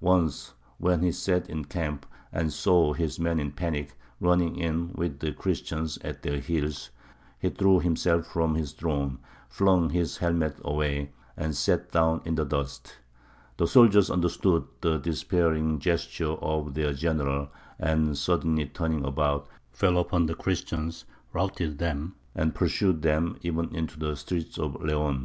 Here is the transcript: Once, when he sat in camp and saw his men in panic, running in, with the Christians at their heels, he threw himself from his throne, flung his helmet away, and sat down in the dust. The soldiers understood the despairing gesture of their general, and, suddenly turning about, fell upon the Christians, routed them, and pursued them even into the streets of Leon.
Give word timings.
Once, 0.00 0.52
when 0.78 1.00
he 1.00 1.12
sat 1.12 1.48
in 1.48 1.64
camp 1.64 2.06
and 2.32 2.52
saw 2.52 2.92
his 2.92 3.20
men 3.20 3.38
in 3.38 3.52
panic, 3.52 3.96
running 4.20 4.56
in, 4.56 4.92
with 4.94 5.20
the 5.20 5.30
Christians 5.32 5.96
at 6.02 6.22
their 6.24 6.40
heels, 6.40 6.90
he 7.38 7.50
threw 7.50 7.78
himself 7.78 8.26
from 8.26 8.56
his 8.56 8.72
throne, 8.72 9.20
flung 9.48 9.90
his 9.90 10.16
helmet 10.16 10.56
away, 10.64 11.12
and 11.36 11.54
sat 11.54 11.92
down 11.92 12.20
in 12.24 12.34
the 12.34 12.44
dust. 12.44 12.98
The 13.58 13.68
soldiers 13.68 14.10
understood 14.10 14.64
the 14.80 14.98
despairing 14.98 15.78
gesture 15.78 16.32
of 16.32 16.74
their 16.74 16.92
general, 16.92 17.50
and, 17.78 18.18
suddenly 18.18 18.66
turning 18.66 19.04
about, 19.04 19.46
fell 19.70 19.98
upon 19.98 20.26
the 20.26 20.34
Christians, 20.34 21.04
routed 21.32 21.78
them, 21.78 22.16
and 22.34 22.56
pursued 22.56 23.02
them 23.02 23.36
even 23.42 23.72
into 23.72 24.00
the 24.00 24.16
streets 24.16 24.58
of 24.58 24.82
Leon. 24.82 25.14